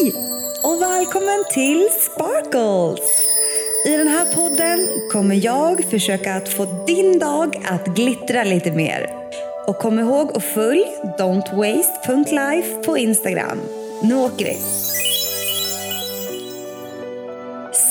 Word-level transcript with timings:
Hej 0.00 0.14
och 0.62 0.82
välkommen 0.82 1.44
till 1.52 1.88
Sparkles! 2.00 3.24
I 3.86 3.96
den 3.96 4.08
här 4.08 4.34
podden 4.34 4.88
kommer 5.12 5.44
jag 5.44 5.84
försöka 5.90 6.34
att 6.34 6.48
få 6.48 6.84
din 6.86 7.18
dag 7.18 7.56
att 7.64 7.86
glittra 7.86 8.44
lite 8.44 8.72
mer. 8.72 9.10
Och 9.66 9.78
kom 9.78 9.98
ihåg 9.98 10.36
att 10.36 10.44
följ 10.44 10.84
don'twaste.life 11.18 12.84
på 12.84 12.98
Instagram. 12.98 13.58
Nu 14.02 14.14
åker 14.14 14.44
vi! 14.44 14.56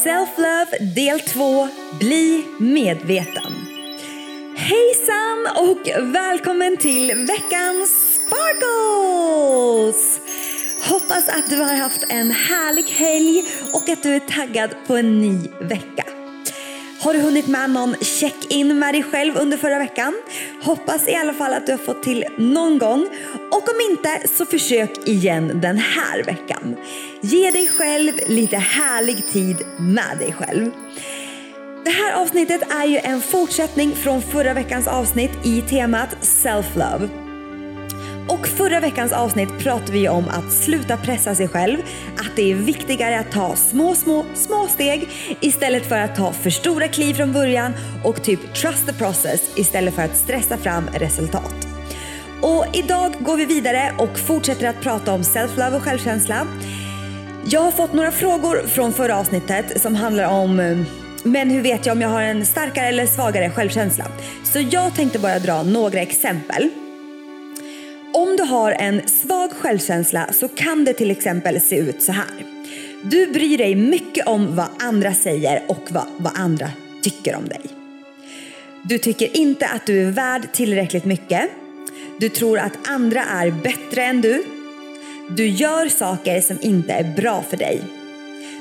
Self-love 0.03 0.93
del 0.95 1.19
2 1.19 1.67
Bli 1.99 2.43
medveten. 2.59 3.53
Hejsan 4.55 5.47
och 5.57 6.13
välkommen 6.13 6.77
till 6.77 7.07
veckans 7.07 8.15
Sparkles! 8.15 10.18
Hoppas 10.89 11.29
att 11.29 11.49
du 11.49 11.55
har 11.55 11.75
haft 11.75 12.05
en 12.09 12.31
härlig 12.31 12.83
helg 12.83 13.43
och 13.73 13.89
att 13.89 14.03
du 14.03 14.15
är 14.15 14.19
taggad 14.19 14.69
på 14.87 14.97
en 14.97 15.21
ny 15.21 15.37
vecka. 15.61 16.03
Har 17.01 17.13
du 17.13 17.19
hunnit 17.19 17.47
med 17.47 17.69
någon 17.69 17.95
check-in 17.95 18.79
med 18.79 18.93
dig 18.93 19.03
själv 19.03 19.37
under 19.37 19.57
förra 19.57 19.79
veckan? 19.79 20.13
Hoppas 20.63 21.07
i 21.07 21.15
alla 21.15 21.33
fall 21.33 21.53
att 21.53 21.65
du 21.65 21.71
har 21.71 21.79
fått 21.79 22.03
till 22.03 22.25
någon 22.37 22.77
gång. 22.77 23.07
Och 23.51 23.69
om 23.69 23.91
inte 23.91 24.27
så 24.27 24.45
försök 24.45 25.07
igen 25.07 25.61
den 25.61 25.77
här 25.77 26.23
veckan. 26.23 26.75
Ge 27.21 27.51
dig 27.51 27.67
själv 27.67 28.13
lite 28.27 28.57
härlig 28.57 29.27
tid 29.27 29.57
med 29.79 30.17
dig 30.19 30.33
själv. 30.33 30.71
Det 31.85 31.91
här 31.91 32.13
avsnittet 32.13 32.61
är 32.71 32.85
ju 32.85 32.97
en 32.97 33.21
fortsättning 33.21 33.95
från 33.95 34.21
förra 34.21 34.53
veckans 34.53 34.87
avsnitt 34.87 35.31
i 35.45 35.61
temat 35.61 36.09
Self-Love. 36.21 37.28
Förra 38.59 38.79
veckans 38.79 39.11
avsnitt 39.11 39.59
pratade 39.59 39.91
vi 39.91 40.09
om 40.09 40.29
att 40.29 40.51
sluta 40.51 40.97
pressa 40.97 41.35
sig 41.35 41.47
själv, 41.47 41.77
att 42.17 42.35
det 42.35 42.51
är 42.51 42.55
viktigare 42.55 43.19
att 43.19 43.31
ta 43.31 43.55
små, 43.55 43.95
små, 43.95 44.25
små 44.33 44.67
steg 44.67 45.09
istället 45.41 45.85
för 45.85 45.97
att 45.97 46.15
ta 46.15 46.33
för 46.33 46.49
stora 46.49 46.87
kliv 46.87 47.13
från 47.13 47.33
början 47.33 47.73
och 48.03 48.23
typ 48.23 48.53
trust 48.53 48.87
the 48.87 48.93
process 48.93 49.41
istället 49.55 49.93
för 49.93 50.01
att 50.01 50.17
stressa 50.17 50.57
fram 50.57 50.87
resultat. 50.93 51.67
Och 52.41 52.65
idag 52.73 53.15
går 53.19 53.37
vi 53.37 53.45
vidare 53.45 53.93
och 53.97 54.19
fortsätter 54.19 54.67
att 54.67 54.81
prata 54.81 55.13
om 55.13 55.21
self-love 55.21 55.75
och 55.75 55.83
självkänsla. 55.83 56.47
Jag 57.45 57.61
har 57.61 57.71
fått 57.71 57.93
några 57.93 58.11
frågor 58.11 58.67
från 58.67 58.93
förra 58.93 59.19
avsnittet 59.19 59.81
som 59.81 59.95
handlar 59.95 60.29
om 60.29 60.59
eh, 60.59 60.77
men 61.23 61.49
hur 61.49 61.61
vet 61.61 61.85
jag 61.85 61.93
om 61.93 62.01
jag 62.01 62.09
har 62.09 62.21
en 62.21 62.45
starkare 62.45 62.87
eller 62.87 63.05
svagare 63.05 63.49
självkänsla? 63.49 64.05
Så 64.43 64.59
jag 64.59 64.95
tänkte 64.95 65.19
bara 65.19 65.39
dra 65.39 65.63
några 65.63 65.99
exempel. 65.99 66.69
Om 68.19 68.35
du 68.37 68.43
har 68.43 68.71
en 68.71 69.07
svag 69.07 69.51
självkänsla 69.51 70.33
så 70.33 70.47
kan 70.47 70.85
det 70.85 70.93
till 70.93 71.11
exempel 71.11 71.61
se 71.61 71.75
ut 71.75 72.01
så 72.01 72.11
här. 72.11 72.45
Du 73.03 73.27
bryr 73.27 73.57
dig 73.57 73.75
mycket 73.75 74.27
om 74.27 74.55
vad 74.55 74.67
andra 74.79 75.13
säger 75.13 75.63
och 75.67 75.87
vad, 75.89 76.05
vad 76.17 76.33
andra 76.35 76.71
tycker 77.03 77.35
om 77.35 77.47
dig. 77.47 77.61
Du 78.83 78.97
tycker 78.97 79.37
inte 79.37 79.67
att 79.67 79.85
du 79.85 80.07
är 80.07 80.11
värd 80.11 80.51
tillräckligt 80.53 81.05
mycket. 81.05 81.49
Du 82.19 82.29
tror 82.29 82.59
att 82.59 82.89
andra 82.89 83.23
är 83.23 83.51
bättre 83.51 84.03
än 84.03 84.21
du. 84.21 84.43
Du 85.29 85.47
gör 85.47 85.89
saker 85.89 86.41
som 86.41 86.57
inte 86.61 86.93
är 86.93 87.15
bra 87.15 87.43
för 87.49 87.57
dig. 87.57 87.81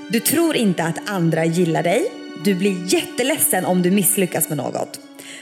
Du 0.09 0.21
tror 0.21 0.57
inte 0.57 0.85
att 0.85 1.11
andra 1.11 1.45
gillar 1.45 1.83
dig. 1.83 2.13
Du 2.45 2.55
blir 2.55 2.95
jätteledsen 2.95 3.65
om 3.65 3.83
du 3.83 3.91
misslyckas 3.91 4.49
med 4.49 4.59
något. 4.59 5.01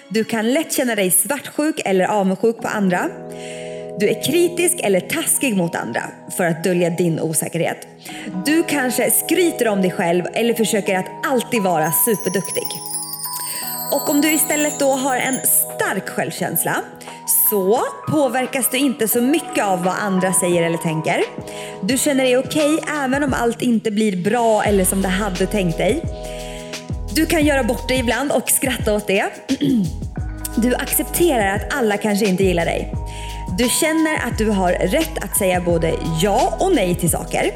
Du 0.09 0.25
kan 0.25 0.53
lätt 0.53 0.72
känna 0.72 0.94
dig 0.94 1.11
svartsjuk 1.11 1.81
eller 1.84 2.05
avundsjuk 2.05 2.56
på 2.56 2.69
andra. 2.69 3.11
Du 3.98 4.08
är 4.08 4.22
kritisk 4.22 4.80
eller 4.83 5.00
taskig 5.00 5.56
mot 5.56 5.75
andra 5.75 6.02
för 6.36 6.44
att 6.44 6.64
dölja 6.64 6.91
din 6.91 7.20
osäkerhet. 7.20 7.89
Du 8.47 8.62
kanske 8.62 9.11
skryter 9.11 9.69
om 9.69 9.83
dig 9.83 9.91
själv 9.91 10.25
eller 10.34 10.55
försöker 10.55 10.98
att 10.98 11.06
alltid 11.27 11.62
vara 11.62 11.92
superduktig. 11.92 12.66
Och 13.92 14.11
om 14.11 14.21
du 14.21 14.32
istället 14.32 14.78
då 14.78 14.93
har 14.93 15.16
en 15.16 15.38
stark 15.47 16.09
självkänsla 16.09 16.82
så 17.50 17.81
påverkas 18.09 18.71
du 18.71 18.78
inte 18.78 19.09
så 19.09 19.21
mycket 19.21 19.65
av 19.65 19.84
vad 19.84 19.94
andra 19.94 20.32
säger 20.32 20.62
eller 20.62 20.78
tänker. 20.78 21.22
Du 21.82 21.98
känner 21.98 22.25
dig 22.25 22.37
okej 22.37 22.75
okay, 22.75 23.04
även 23.04 23.22
om 23.22 23.34
allt 23.34 23.62
inte 23.62 23.91
blir 23.91 24.25
bra 24.25 24.62
eller 24.62 24.84
som 24.84 25.03
du 25.03 25.09
hade 25.09 25.47
tänkt 25.47 25.78
dig. 25.78 26.03
Du 27.15 27.26
kan 27.26 27.44
göra 27.44 27.65
bort 27.65 27.88
dig 27.88 27.98
ibland 27.98 28.32
och 28.32 28.50
skratta 28.50 28.94
åt 28.94 29.06
det. 29.06 29.25
Du 30.59 30.75
accepterar 30.75 31.54
att 31.56 31.75
alla 31.75 31.97
kanske 31.97 32.26
inte 32.26 32.44
gillar 32.44 32.65
dig. 32.65 32.92
Du 33.49 33.69
känner 33.69 34.27
att 34.27 34.39
du 34.39 34.51
har 34.51 34.73
rätt 34.73 35.25
att 35.25 35.37
säga 35.37 35.61
både 35.61 35.95
ja 36.21 36.57
och 36.61 36.75
nej 36.75 36.95
till 36.95 37.11
saker. 37.11 37.51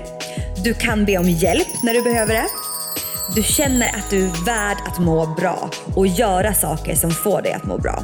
Du 0.65 0.75
kan 0.75 1.05
be 1.05 1.19
om 1.19 1.29
hjälp 1.29 1.83
när 1.83 1.95
du 1.95 2.03
behöver 2.03 2.35
det. 2.35 2.47
Du 3.35 3.43
känner 3.43 3.89
att 3.89 4.11
du 4.11 4.25
är 4.25 4.45
värd 4.47 4.77
att 4.87 4.99
må 4.99 5.27
bra 5.27 5.71
och 5.97 6.07
göra 6.07 6.55
saker 6.55 6.95
som 6.95 7.11
får 7.11 7.43
dig 7.43 7.53
att 7.53 7.65
må 7.65 7.79
bra. 7.79 8.03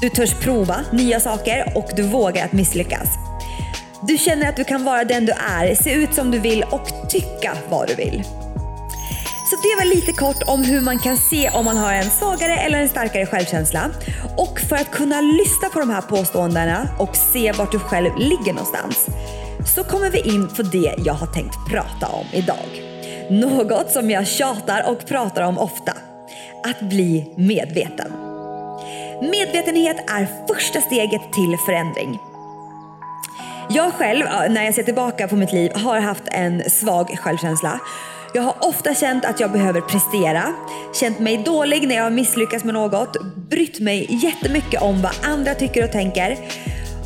Du 0.00 0.08
törs 0.08 0.34
prova 0.34 0.80
nya 0.92 1.20
saker 1.20 1.72
och 1.74 1.90
du 1.96 2.02
vågar 2.02 2.44
att 2.44 2.52
misslyckas. 2.52 3.08
Du 4.02 4.18
känner 4.18 4.48
att 4.48 4.56
du 4.56 4.64
kan 4.64 4.84
vara 4.84 5.04
den 5.04 5.26
du 5.26 5.32
är, 5.32 5.74
se 5.74 5.92
ut 5.92 6.14
som 6.14 6.30
du 6.30 6.38
vill 6.38 6.62
och 6.70 6.88
tycka 7.08 7.52
vad 7.70 7.88
du 7.88 7.94
vill. 7.94 8.24
Så 9.52 9.58
det 9.58 9.76
var 9.78 9.84
lite 9.84 10.12
kort 10.12 10.42
om 10.46 10.64
hur 10.64 10.80
man 10.80 10.98
kan 10.98 11.16
se 11.16 11.50
om 11.50 11.64
man 11.64 11.76
har 11.76 11.92
en 11.92 12.10
svagare 12.10 12.56
eller 12.56 12.78
en 12.78 12.88
starkare 12.88 13.26
självkänsla. 13.26 13.90
Och 14.36 14.60
för 14.60 14.76
att 14.76 14.90
kunna 14.90 15.20
lyssna 15.20 15.68
på 15.68 15.80
de 15.80 15.90
här 15.90 16.00
påståendena 16.00 16.88
och 16.98 17.16
se 17.16 17.52
vart 17.52 17.72
du 17.72 17.78
själv 17.78 18.10
ligger 18.18 18.52
någonstans 18.52 19.06
så 19.74 19.84
kommer 19.84 20.10
vi 20.10 20.20
in 20.20 20.48
på 20.48 20.62
det 20.62 20.94
jag 20.98 21.14
har 21.14 21.26
tänkt 21.26 21.56
prata 21.70 22.06
om 22.06 22.26
idag. 22.32 22.82
Något 23.30 23.90
som 23.90 24.10
jag 24.10 24.26
tjatar 24.26 24.90
och 24.90 25.06
pratar 25.06 25.42
om 25.42 25.58
ofta. 25.58 25.92
Att 26.64 26.80
bli 26.80 27.34
medveten. 27.36 28.12
Medvetenhet 29.20 29.96
är 30.10 30.28
första 30.48 30.80
steget 30.80 31.32
till 31.32 31.56
förändring. 31.66 32.18
Jag 33.70 33.92
själv, 33.92 34.24
när 34.50 34.64
jag 34.64 34.74
ser 34.74 34.82
tillbaka 34.82 35.28
på 35.28 35.36
mitt 35.36 35.52
liv, 35.52 35.72
har 35.74 36.00
haft 36.00 36.24
en 36.26 36.70
svag 36.70 37.18
självkänsla 37.18 37.80
jag 38.34 38.42
har 38.42 38.54
ofta 38.60 38.94
känt 38.94 39.24
att 39.24 39.40
jag 39.40 39.52
behöver 39.52 39.80
prestera, 39.80 40.54
känt 40.94 41.18
mig 41.18 41.36
dålig 41.36 41.88
när 41.88 41.94
jag 41.94 42.02
har 42.02 42.10
misslyckats 42.10 42.64
med 42.64 42.74
något, 42.74 43.16
brytt 43.50 43.80
mig 43.80 44.06
jättemycket 44.10 44.82
om 44.82 45.02
vad 45.02 45.12
andra 45.22 45.54
tycker 45.54 45.84
och 45.84 45.92
tänker 45.92 46.38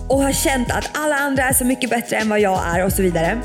och 0.09 0.23
har 0.23 0.33
känt 0.33 0.71
att 0.71 0.91
alla 0.93 1.17
andra 1.17 1.43
är 1.43 1.53
så 1.53 1.65
mycket 1.65 1.91
bättre 1.91 2.17
än 2.17 2.29
vad 2.29 2.41
jag 2.41 2.61
är 2.67 2.85
och 2.85 2.93
så 2.93 3.03
vidare. 3.03 3.41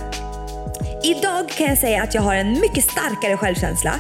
Idag 1.04 1.50
kan 1.50 1.68
jag 1.68 1.78
säga 1.78 2.04
att 2.04 2.16
jag 2.16 2.22
har 2.22 2.36
en 2.36 2.52
mycket 2.52 2.84
starkare 2.84 3.38
självkänsla. 3.38 3.94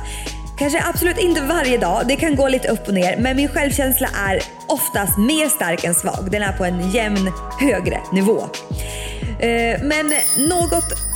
Kanske 0.59 0.83
absolut 0.85 1.17
inte 1.17 1.41
varje 1.41 1.77
dag, 1.77 2.07
det 2.07 2.15
kan 2.15 2.35
gå 2.35 2.47
lite 2.47 2.67
upp 2.67 2.87
och 2.87 2.93
ner, 2.93 3.17
men 3.17 3.35
min 3.35 3.47
självkänsla 3.47 4.09
är 4.27 4.39
oftast 4.67 5.17
mer 5.17 5.49
stark 5.49 5.83
än 5.83 5.93
svag. 5.93 6.31
Den 6.31 6.41
är 6.41 6.51
på 6.51 6.65
en 6.65 6.91
jämn 6.91 7.31
högre 7.59 7.99
nivå. 8.11 8.41
Eh, 9.39 9.81
men 9.83 10.13
något 10.49 11.10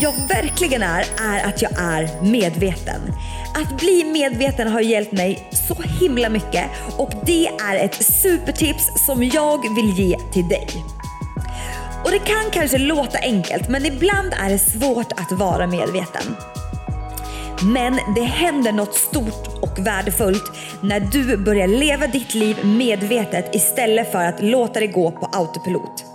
jag 0.00 0.12
verkligen 0.28 0.82
är, 0.82 1.04
är 1.20 1.44
att 1.48 1.62
jag 1.62 1.72
är 1.78 2.22
medveten. 2.22 3.00
Att 3.54 3.80
bli 3.80 4.04
medveten 4.04 4.68
har 4.68 4.80
hjälpt 4.80 5.12
mig 5.12 5.48
så 5.68 5.74
himla 6.00 6.28
mycket 6.28 6.64
och 6.96 7.10
det 7.24 7.46
är 7.46 7.84
ett 7.84 7.94
supertips 7.94 9.06
som 9.06 9.24
jag 9.24 9.74
vill 9.74 9.98
ge 9.98 10.18
till 10.32 10.48
dig. 10.48 10.68
Och 12.04 12.10
det 12.10 12.18
kan 12.18 12.50
kanske 12.52 12.78
låta 12.78 13.18
enkelt 13.18 13.68
men 13.68 13.86
ibland 13.86 14.32
är 14.32 14.50
det 14.50 14.58
svårt 14.58 15.12
att 15.12 15.32
vara 15.32 15.66
medveten. 15.66 16.36
Men 17.62 17.98
det 18.14 18.22
händer 18.24 18.72
något 18.72 18.94
stort 18.94 19.62
och 19.62 19.86
värdefullt 19.86 20.52
när 20.80 21.00
du 21.00 21.36
börjar 21.36 21.66
leva 21.66 22.06
ditt 22.06 22.34
liv 22.34 22.56
medvetet 22.64 23.54
istället 23.54 24.12
för 24.12 24.24
att 24.24 24.42
låta 24.42 24.80
det 24.80 24.86
gå 24.86 25.10
på 25.10 25.26
autopilot. 25.32 26.05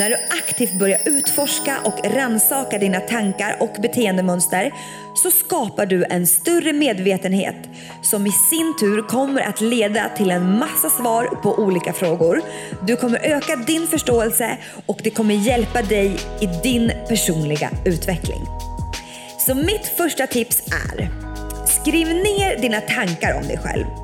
När 0.00 0.10
du 0.10 0.16
aktivt 0.16 0.72
börjar 0.72 1.00
utforska 1.04 1.76
och 1.84 2.14
ransaka 2.14 2.78
dina 2.78 3.00
tankar 3.00 3.56
och 3.60 3.76
beteendemönster 3.82 4.72
så 5.14 5.30
skapar 5.30 5.86
du 5.86 6.04
en 6.04 6.26
större 6.26 6.72
medvetenhet 6.72 7.56
som 8.02 8.26
i 8.26 8.32
sin 8.32 8.76
tur 8.80 9.02
kommer 9.02 9.40
att 9.40 9.60
leda 9.60 10.08
till 10.16 10.30
en 10.30 10.58
massa 10.58 10.90
svar 10.90 11.24
på 11.24 11.54
olika 11.54 11.92
frågor. 11.92 12.42
Du 12.82 12.96
kommer 12.96 13.18
öka 13.18 13.56
din 13.56 13.86
förståelse 13.86 14.58
och 14.86 15.00
det 15.04 15.10
kommer 15.10 15.34
hjälpa 15.34 15.82
dig 15.82 16.16
i 16.40 16.46
din 16.46 16.92
personliga 17.08 17.70
utveckling. 17.84 18.46
Så 19.38 19.54
mitt 19.54 19.86
första 19.96 20.26
tips 20.26 20.62
är 20.90 21.08
Skriv 21.66 22.06
ner 22.06 22.60
dina 22.60 22.80
tankar 22.80 23.34
om 23.34 23.48
dig 23.48 23.58
själv. 23.58 23.99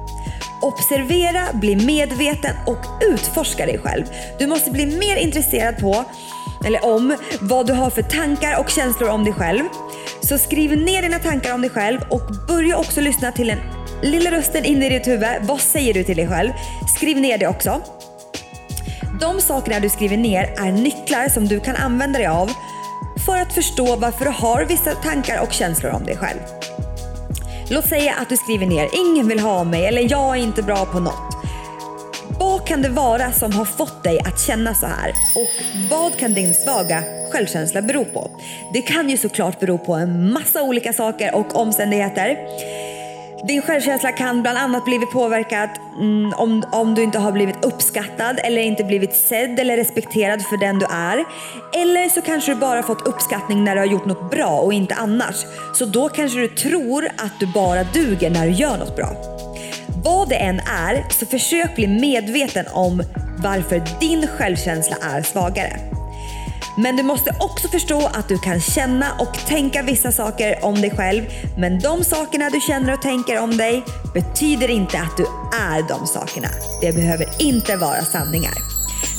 Observera, 0.61 1.43
bli 1.53 1.77
medveten 1.77 2.57
och 2.67 2.79
utforska 3.03 3.67
dig 3.67 3.79
själv. 3.79 4.05
Du 4.39 4.47
måste 4.47 4.71
bli 4.71 4.87
mer 4.87 5.17
intresserad 5.17 5.79
på, 5.79 6.05
eller 6.67 6.85
om, 6.85 7.17
vad 7.41 7.67
du 7.67 7.73
har 7.73 7.91
för 7.91 8.03
tankar 8.03 8.61
och 8.61 8.71
känslor 8.71 9.09
om 9.09 9.25
dig 9.25 9.33
själv. 9.33 9.65
Så 10.21 10.39
skriv 10.39 10.85
ner 10.85 11.03
dina 11.03 11.19
tankar 11.19 11.55
om 11.55 11.61
dig 11.61 11.71
själv 11.71 12.01
och 12.11 12.23
börja 12.49 12.79
också 12.79 13.01
lyssna 13.01 13.33
till 13.33 13.47
den 13.47 13.59
lilla 14.03 14.31
rösten 14.31 14.65
inne 14.65 14.87
i 14.87 14.89
ditt 14.89 15.07
huvud. 15.07 15.29
Vad 15.43 15.61
säger 15.61 15.95
du 15.95 16.05
till 16.05 16.17
dig 16.17 16.29
själv? 16.29 16.51
Skriv 16.97 17.17
ner 17.17 17.39
det 17.39 17.47
också. 17.47 17.83
De 19.21 19.41
sakerna 19.41 19.81
du 19.81 19.89
skriver 19.89 20.17
ner 20.17 20.55
är 20.59 20.73
nycklar 20.73 21.29
som 21.29 21.49
du 21.49 21.61
kan 21.61 21.77
använda 21.77 22.19
dig 22.19 22.29
av 22.29 22.51
för 23.27 23.37
att 23.37 23.53
förstå 23.53 23.97
varför 23.97 24.25
du 24.25 24.31
har 24.31 24.65
vissa 24.65 24.95
tankar 24.95 25.43
och 25.43 25.53
känslor 25.53 25.93
om 25.93 26.05
dig 26.05 26.17
själv. 26.17 26.56
Låt 27.71 27.89
säga 27.89 28.15
att 28.15 28.29
du 28.29 28.37
skriver 28.37 28.67
ner 28.67 28.89
“ingen 28.93 29.29
vill 29.29 29.41
ha 29.41 29.65
mig” 29.65 29.87
eller 29.87 30.11
“jag 30.11 30.37
är 30.37 30.43
inte 30.43 30.63
bra 30.63 30.87
på 30.87 31.01
något”. 31.01 31.37
Vad 32.41 32.67
kan 32.67 32.83
det 32.83 32.89
vara 32.89 33.33
som 33.33 33.53
har 33.53 33.65
fått 33.65 34.05
dig 34.05 34.21
att 34.21 34.41
känna 34.41 34.75
så 34.75 34.87
här? 34.87 35.11
Och 35.11 35.65
vad 35.91 36.17
kan 36.17 36.35
din 36.35 36.55
svaga 36.55 37.03
självkänsla 37.33 37.83
bero 37.83 38.05
på? 38.05 38.31
Det 38.73 38.83
kan 38.83 39.11
ju 39.11 39.17
såklart 39.17 39.61
bero 39.61 39.79
på 39.79 39.95
en 39.95 40.33
massa 40.33 40.63
olika 40.63 40.93
saker 40.93 41.35
och 41.35 41.57
omständigheter. 41.57 42.37
Din 43.45 43.63
självkänsla 43.63 44.13
kan 44.13 44.43
bland 44.43 44.59
annat 44.59 44.85
blivit 44.85 45.11
påverkad 45.11 45.71
mm, 45.99 46.33
om, 46.37 46.65
om 46.73 46.95
du 46.95 47.03
inte 47.03 47.19
har 47.19 47.33
blivit 47.33 47.65
uppskattad 47.65 48.41
eller 48.45 48.63
inte 48.63 48.85
blivit 48.85 49.17
sedd 49.17 49.61
eller 49.61 49.77
respekterad 49.77 50.43
för 50.43 50.57
den 50.57 50.79
du 50.79 50.87
är. 50.87 51.25
Eller 51.83 52.09
så 52.09 52.21
kanske 52.21 52.55
du 52.55 52.61
bara 52.61 52.83
fått 52.83 53.07
uppskattning 53.07 53.65
när 53.65 53.75
du 53.75 53.81
har 53.81 53.87
gjort 53.87 54.07
något 54.07 54.31
bra 54.31 54.59
och 54.61 54.73
inte 54.73 54.95
annars. 54.95 55.37
Så 55.75 55.85
då 55.85 56.09
kanske 56.09 56.39
du 56.39 56.49
tror 56.49 57.07
att 57.17 57.41
du 57.41 57.47
bara 57.47 57.85
duger 57.85 58.31
när 58.31 58.47
du 58.47 58.53
gör 58.53 58.79
något 58.79 58.97
bra. 58.97 59.09
Vad 60.05 60.29
det 60.29 60.37
än 60.37 60.61
är, 60.61 61.05
så 61.11 61.27
försök 61.27 61.75
bli 61.75 61.87
medveten 61.87 62.65
om 62.73 63.03
varför 63.39 63.83
din 64.01 64.27
självkänsla 64.27 64.97
är 65.03 65.23
svagare. 65.23 65.96
Men 66.79 66.97
du 66.97 67.03
måste 67.03 67.31
också 67.41 67.69
förstå 67.69 68.07
att 68.07 68.29
du 68.29 68.39
kan 68.39 68.61
känna 68.61 69.13
och 69.19 69.47
tänka 69.47 69.83
vissa 69.83 70.13
saker 70.13 70.65
om 70.65 70.75
dig 70.75 70.91
själv. 70.91 71.23
Men 71.59 71.81
de 71.81 72.05
sakerna 72.05 72.51
du 72.51 72.61
känner 72.61 72.93
och 72.93 73.03
tänker 73.03 73.41
om 73.41 73.57
dig 73.57 73.85
betyder 74.15 74.71
inte 74.71 74.99
att 74.99 75.17
du 75.17 75.27
är 75.61 75.89
de 75.89 76.07
sakerna. 76.07 76.49
Det 76.81 76.93
behöver 76.93 77.27
inte 77.39 77.77
vara 77.77 78.03
sanningar. 78.03 78.55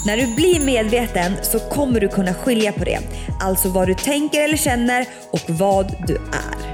När 0.06 0.18
du 0.18 0.36
blir 0.36 0.59
medveten 0.59 1.33
så 1.42 1.59
kommer 1.59 2.00
du 2.00 2.07
kunna 2.07 2.33
skilja 2.33 2.71
på 2.71 2.83
det. 2.83 3.00
Alltså 3.39 3.69
vad 3.69 3.88
du 3.88 3.94
tänker 3.94 4.42
eller 4.42 4.57
känner 4.57 5.06
och 5.31 5.44
vad 5.48 5.95
du 6.07 6.15
är. 6.15 6.68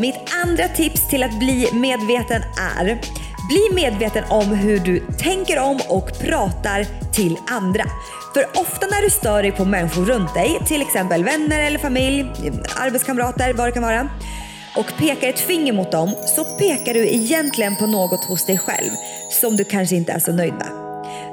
Mitt 0.00 0.16
andra 0.44 0.68
tips 0.68 1.08
till 1.08 1.22
att 1.22 1.38
bli 1.38 1.68
medveten 1.72 2.42
är 2.78 3.00
bli 3.48 3.74
medveten 3.74 4.24
om 4.28 4.46
hur 4.46 4.78
du 4.78 5.06
tänker 5.18 5.58
om 5.58 5.80
och 5.88 6.18
pratar 6.18 6.86
till 7.12 7.36
andra. 7.48 7.84
För 8.34 8.46
ofta 8.54 8.86
när 8.86 9.02
du 9.02 9.10
stör 9.10 9.42
dig 9.42 9.52
på 9.52 9.64
människor 9.64 10.04
runt 10.04 10.34
dig, 10.34 10.58
till 10.66 10.82
exempel 10.82 11.24
vänner 11.24 11.60
eller 11.60 11.78
familj, 11.78 12.26
arbetskamrater, 12.76 13.52
vad 13.52 13.68
det 13.68 13.72
kan 13.72 13.82
vara, 13.82 14.08
och 14.76 14.92
pekar 14.98 15.28
ett 15.28 15.40
finger 15.40 15.72
mot 15.72 15.92
dem 15.92 16.14
så 16.36 16.44
pekar 16.44 16.94
du 16.94 17.08
egentligen 17.08 17.76
på 17.76 17.86
något 17.86 18.24
hos 18.24 18.46
dig 18.46 18.58
själv 18.58 18.90
som 19.40 19.56
du 19.56 19.64
kanske 19.64 19.96
inte 19.96 20.12
är 20.12 20.18
så 20.18 20.32
nöjd 20.32 20.54
med. 20.54 20.68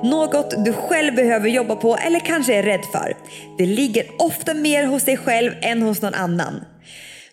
Något 0.03 0.65
du 0.65 0.73
själv 0.73 1.15
behöver 1.15 1.49
jobba 1.49 1.75
på 1.75 1.97
eller 1.97 2.19
kanske 2.19 2.55
är 2.55 2.63
rädd 2.63 2.85
för. 2.91 3.17
Det 3.57 3.65
ligger 3.65 4.05
ofta 4.19 4.53
mer 4.53 4.85
hos 4.85 5.03
dig 5.03 5.17
själv 5.17 5.51
än 5.61 5.81
hos 5.81 6.01
någon 6.01 6.13
annan. 6.13 6.65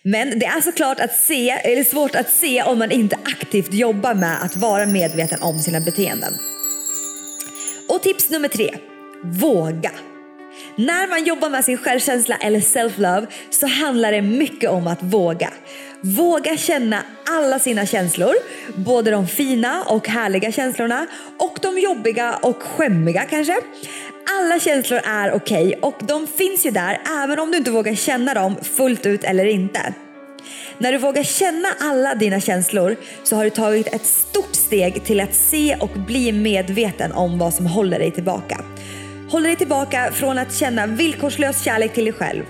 Men 0.03 0.39
det 0.39 0.45
är 0.45 0.61
såklart 0.61 0.99
att 0.99 1.13
se, 1.13 1.49
eller 1.49 1.83
svårt 1.83 2.15
att 2.15 2.29
se 2.29 2.63
om 2.63 2.79
man 2.79 2.91
inte 2.91 3.15
aktivt 3.25 3.73
jobbar 3.73 4.13
med 4.13 4.43
att 4.43 4.55
vara 4.55 4.85
medveten 4.85 5.41
om 5.41 5.59
sina 5.59 5.79
beteenden. 5.79 6.33
Och 7.89 8.03
tips 8.03 8.29
nummer 8.29 8.47
tre. 8.47 8.69
Våga. 9.31 9.91
När 10.75 11.07
man 11.07 11.25
jobbar 11.25 11.49
med 11.49 11.65
sin 11.65 11.77
självkänsla 11.77 12.35
eller 12.35 12.59
self-love 12.59 13.27
så 13.49 13.67
handlar 13.67 14.11
det 14.11 14.21
mycket 14.21 14.69
om 14.69 14.87
att 14.87 15.03
våga. 15.03 15.49
Våga 16.01 16.57
känna 16.57 17.01
alla 17.29 17.59
sina 17.59 17.85
känslor, 17.85 18.33
både 18.75 19.11
de 19.11 19.27
fina 19.27 19.83
och 19.83 20.07
härliga 20.07 20.51
känslorna 20.51 21.07
och 21.37 21.59
de 21.61 21.79
jobbiga 21.79 22.35
och 22.41 22.63
skämmiga 22.63 23.23
kanske. 23.23 23.55
Alla 24.39 24.59
känslor 24.59 25.01
är 25.03 25.33
okej 25.33 25.67
okay 25.67 25.79
och 25.81 25.95
de 25.99 26.27
finns 26.27 26.65
ju 26.65 26.71
där 26.71 27.01
även 27.23 27.39
om 27.39 27.51
du 27.51 27.57
inte 27.57 27.71
vågar 27.71 27.95
känna 27.95 28.33
dem 28.33 28.55
fullt 28.63 29.05
ut 29.05 29.23
eller 29.23 29.45
inte. 29.45 29.93
När 30.77 30.91
du 30.91 30.97
vågar 30.97 31.23
känna 31.23 31.67
alla 31.79 32.15
dina 32.15 32.39
känslor 32.39 32.95
så 33.23 33.35
har 33.35 33.43
du 33.43 33.49
tagit 33.49 33.87
ett 33.87 34.05
stort 34.05 34.55
steg 34.55 35.03
till 35.03 35.19
att 35.19 35.35
se 35.35 35.77
och 35.79 35.89
bli 35.89 36.31
medveten 36.31 37.11
om 37.11 37.37
vad 37.37 37.53
som 37.53 37.65
håller 37.65 37.99
dig 37.99 38.11
tillbaka. 38.11 38.63
Håller 39.29 39.47
dig 39.47 39.57
tillbaka 39.57 40.11
från 40.13 40.37
att 40.37 40.53
känna 40.53 40.87
villkorslös 40.87 41.63
kärlek 41.63 41.93
till 41.93 42.03
dig 42.03 42.13
själv. 42.13 42.43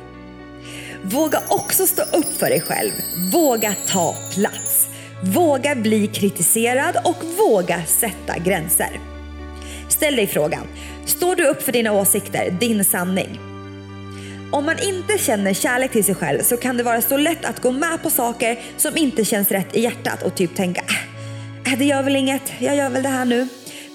Våga 1.03 1.41
också 1.49 1.87
stå 1.87 2.01
upp 2.01 2.37
för 2.39 2.49
dig 2.49 2.61
själv. 2.61 2.91
Våga 3.33 3.75
ta 3.87 4.15
plats. 4.33 4.87
Våga 5.23 5.75
bli 5.75 6.07
kritiserad 6.07 6.97
och 7.03 7.23
våga 7.37 7.85
sätta 7.85 8.37
gränser. 8.37 8.99
Ställ 9.89 10.15
dig 10.15 10.27
frågan, 10.27 10.67
står 11.05 11.35
du 11.35 11.45
upp 11.47 11.63
för 11.63 11.71
dina 11.71 11.91
åsikter, 11.91 12.51
din 12.59 12.85
sanning? 12.85 13.39
Om 14.51 14.65
man 14.65 14.79
inte 14.79 15.17
känner 15.17 15.53
kärlek 15.53 15.91
till 15.91 16.03
sig 16.03 16.15
själv 16.15 16.41
så 16.41 16.57
kan 16.57 16.77
det 16.77 16.83
vara 16.83 17.01
så 17.01 17.17
lätt 17.17 17.45
att 17.45 17.61
gå 17.61 17.71
med 17.71 18.03
på 18.03 18.09
saker 18.09 18.59
som 18.77 18.97
inte 18.97 19.25
känns 19.25 19.51
rätt 19.51 19.75
i 19.75 19.81
hjärtat 19.81 20.23
och 20.23 20.35
typ 20.35 20.55
tänka 20.55 20.83
äh, 21.65 21.79
det 21.79 21.85
gör 21.85 22.03
väl 22.03 22.15
inget, 22.15 22.53
jag 22.59 22.75
gör 22.75 22.89
väl 22.89 23.03
det 23.03 23.09
här 23.09 23.25
nu. 23.25 23.47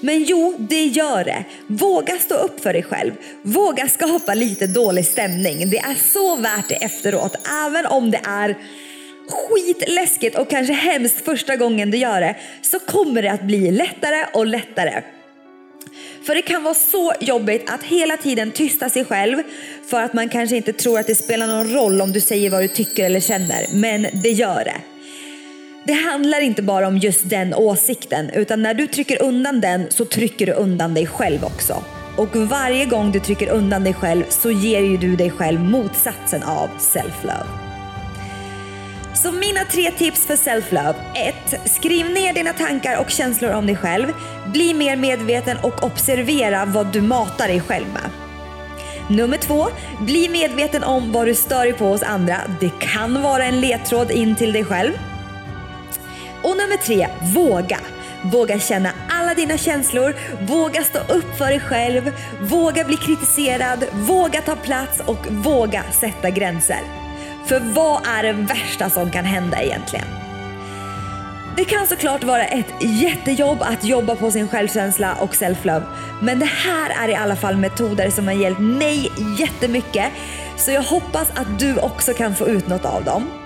Men 0.03 0.23
jo, 0.23 0.55
det 0.57 0.85
gör 0.85 1.23
det. 1.23 1.43
Våga 1.67 2.17
stå 2.17 2.35
upp 2.35 2.63
för 2.63 2.73
dig 2.73 2.83
själv. 2.83 3.11
Våga 3.41 3.87
skapa 3.87 4.33
lite 4.33 4.67
dålig 4.67 5.05
stämning. 5.05 5.69
Det 5.69 5.77
är 5.77 5.95
så 6.13 6.35
värt 6.35 6.69
det 6.69 6.75
efteråt, 6.75 7.35
även 7.65 7.85
om 7.85 8.11
det 8.11 8.21
är 8.23 8.57
skitläskigt 9.29 10.37
och 10.37 10.49
kanske 10.49 10.73
hemskt 10.73 11.25
första 11.25 11.55
gången 11.55 11.91
du 11.91 11.97
gör 11.97 12.21
det, 12.21 12.35
så 12.61 12.79
kommer 12.79 13.21
det 13.21 13.31
att 13.31 13.43
bli 13.43 13.71
lättare 13.71 14.25
och 14.33 14.45
lättare. 14.45 15.01
För 16.25 16.35
det 16.35 16.41
kan 16.41 16.63
vara 16.63 16.73
så 16.73 17.13
jobbigt 17.19 17.69
att 17.69 17.83
hela 17.83 18.17
tiden 18.17 18.51
tysta 18.51 18.89
sig 18.89 19.05
själv 19.05 19.43
för 19.89 20.01
att 20.01 20.13
man 20.13 20.29
kanske 20.29 20.55
inte 20.55 20.73
tror 20.73 20.99
att 20.99 21.07
det 21.07 21.15
spelar 21.15 21.47
någon 21.47 21.73
roll 21.73 22.01
om 22.01 22.11
du 22.11 22.21
säger 22.21 22.49
vad 22.49 22.61
du 22.61 22.67
tycker 22.67 23.05
eller 23.05 23.19
känner, 23.19 23.67
men 23.71 24.07
det 24.23 24.31
gör 24.31 24.63
det. 24.63 24.92
Det 25.85 25.93
handlar 25.93 26.41
inte 26.41 26.61
bara 26.61 26.87
om 26.87 26.97
just 26.97 27.29
den 27.29 27.53
åsikten 27.53 28.29
utan 28.29 28.61
när 28.61 28.73
du 28.73 28.87
trycker 28.87 29.21
undan 29.21 29.61
den 29.61 29.85
så 29.89 30.05
trycker 30.05 30.45
du 30.45 30.51
undan 30.51 30.93
dig 30.93 31.07
själv 31.07 31.43
också. 31.43 31.83
Och 32.17 32.35
varje 32.35 32.85
gång 32.85 33.11
du 33.11 33.19
trycker 33.19 33.49
undan 33.49 33.83
dig 33.83 33.93
själv 33.93 34.23
så 34.29 34.51
ger 34.51 34.79
ju 34.79 34.97
du 34.97 35.15
dig 35.15 35.31
själv 35.31 35.59
motsatsen 35.59 36.43
av 36.43 36.69
self-love. 36.79 37.47
Så 39.15 39.31
mina 39.31 39.65
tre 39.71 39.91
tips 39.91 40.25
för 40.27 40.35
self-love. 40.35 40.95
1. 41.15 41.69
Skriv 41.69 42.09
ner 42.09 42.33
dina 42.33 42.53
tankar 42.53 42.99
och 42.99 43.09
känslor 43.09 43.51
om 43.51 43.65
dig 43.65 43.75
själv. 43.75 44.07
Bli 44.53 44.73
mer 44.73 44.95
medveten 44.95 45.57
och 45.63 45.83
observera 45.83 46.65
vad 46.65 46.93
du 46.93 47.01
matar 47.01 47.47
dig 47.47 47.61
själv 47.61 47.85
med. 47.93 48.09
Nummer 49.17 49.37
två, 49.37 49.67
bli 50.01 50.29
medveten 50.29 50.83
om 50.83 51.11
vad 51.11 51.27
du 51.27 51.35
stör 51.35 51.63
dig 51.63 51.73
på 51.73 51.85
hos 51.85 52.03
andra. 52.03 52.37
Det 52.59 52.71
kan 52.79 53.21
vara 53.21 53.45
en 53.45 53.61
ledtråd 53.61 54.11
in 54.11 54.35
till 54.35 54.53
dig 54.53 54.63
själv. 54.65 54.91
Och 56.43 56.57
nummer 56.57 56.77
tre, 56.77 57.07
våga. 57.35 57.79
Våga 58.23 58.59
känna 58.59 58.89
alla 59.09 59.33
dina 59.33 59.57
känslor, 59.57 60.15
våga 60.41 60.83
stå 60.83 60.99
upp 60.99 61.37
för 61.37 61.45
dig 61.45 61.59
själv, 61.59 62.11
våga 62.41 62.83
bli 62.83 62.97
kritiserad, 62.97 63.85
våga 63.93 64.41
ta 64.41 64.55
plats 64.55 64.99
och 65.05 65.27
våga 65.29 65.83
sätta 65.91 66.29
gränser. 66.29 66.79
För 67.45 67.59
vad 67.59 68.07
är 68.07 68.23
det 68.23 68.33
värsta 68.33 68.89
som 68.89 69.11
kan 69.11 69.25
hända 69.25 69.61
egentligen? 69.61 70.05
Det 71.57 71.65
kan 71.65 71.87
såklart 71.87 72.23
vara 72.23 72.45
ett 72.45 72.73
jättejobb 72.81 73.57
att 73.61 73.83
jobba 73.83 74.15
på 74.15 74.31
sin 74.31 74.47
självkänsla 74.47 75.15
och 75.19 75.33
self-love. 75.33 75.83
Men 76.21 76.39
det 76.39 76.45
här 76.45 77.07
är 77.07 77.09
i 77.09 77.15
alla 77.15 77.35
fall 77.35 77.57
metoder 77.57 78.09
som 78.09 78.27
har 78.27 78.33
hjälpt 78.33 78.61
mig 78.61 79.11
jättemycket. 79.39 80.11
Så 80.57 80.71
jag 80.71 80.83
hoppas 80.83 81.29
att 81.35 81.59
du 81.59 81.77
också 81.77 82.13
kan 82.13 82.35
få 82.35 82.47
ut 82.47 82.67
något 82.67 82.85
av 82.85 83.03
dem. 83.03 83.42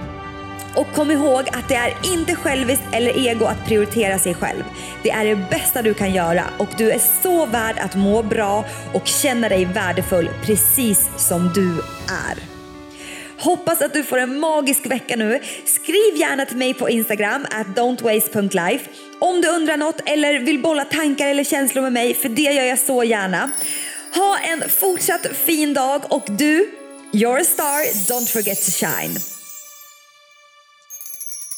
Och 0.77 0.93
kom 0.95 1.11
ihåg 1.11 1.49
att 1.51 1.69
det 1.69 1.75
är 1.75 1.93
inte 2.03 2.35
själviskt 2.35 2.83
eller 2.91 3.27
ego 3.27 3.45
att 3.45 3.65
prioritera 3.65 4.19
sig 4.19 4.33
själv. 4.33 4.63
Det 5.03 5.09
är 5.09 5.25
det 5.25 5.35
bästa 5.35 5.81
du 5.81 5.93
kan 5.93 6.13
göra 6.13 6.43
och 6.57 6.67
du 6.77 6.91
är 6.91 7.01
så 7.23 7.45
värd 7.45 7.75
att 7.79 7.95
må 7.95 8.23
bra 8.23 8.65
och 8.93 9.07
känna 9.07 9.49
dig 9.49 9.65
värdefull 9.65 10.29
precis 10.45 11.09
som 11.17 11.51
du 11.53 11.69
är. 12.07 12.37
Hoppas 13.39 13.81
att 13.81 13.93
du 13.93 14.03
får 14.03 14.17
en 14.17 14.39
magisk 14.39 14.85
vecka 14.85 15.15
nu. 15.15 15.39
Skriv 15.65 16.15
gärna 16.15 16.45
till 16.45 16.57
mig 16.57 16.73
på 16.73 16.89
Instagram 16.89 17.45
at 17.51 17.67
don'twaste.life 17.67 18.89
om 19.19 19.41
du 19.41 19.47
undrar 19.47 19.77
något 19.77 20.01
eller 20.05 20.39
vill 20.39 20.61
bolla 20.61 20.85
tankar 20.85 21.27
eller 21.27 21.43
känslor 21.43 21.81
med 21.81 21.93
mig 21.93 22.13
för 22.13 22.29
det 22.29 22.41
gör 22.41 22.63
jag 22.63 22.79
så 22.79 23.03
gärna. 23.03 23.51
Ha 24.15 24.37
en 24.37 24.69
fortsatt 24.69 25.27
fin 25.45 25.73
dag 25.73 26.01
och 26.09 26.25
du, 26.27 26.69
you're 27.11 27.41
a 27.41 27.45
star, 27.45 28.13
don't 28.13 28.31
forget 28.33 28.65
to 28.65 28.71
shine. 28.71 29.36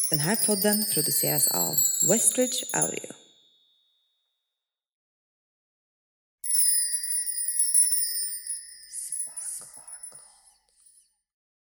Den 0.10 0.20
här 0.20 0.36
podden 0.36 0.86
produceras 0.94 1.48
av 1.48 1.76
Westridge 2.10 2.66
Audio. 2.74 3.19